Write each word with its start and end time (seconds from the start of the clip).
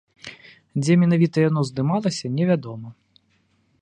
Дзе 0.81 0.93
менавіта 1.01 1.37
яно 1.49 1.61
здымалася, 1.71 2.25
невядома. 2.41 2.89